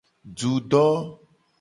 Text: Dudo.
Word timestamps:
Dudo. 0.39 0.83